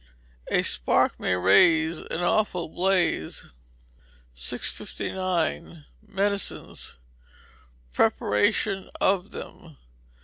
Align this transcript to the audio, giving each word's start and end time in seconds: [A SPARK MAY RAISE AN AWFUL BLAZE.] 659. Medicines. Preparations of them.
[A 0.49 0.63
SPARK 0.63 1.19
MAY 1.19 1.35
RAISE 1.35 1.99
AN 1.99 2.21
AWFUL 2.21 2.69
BLAZE.] 2.69 3.51
659. 4.33 5.85
Medicines. 6.07 6.97
Preparations 7.93 8.89
of 8.99 9.29
them. 9.29 9.77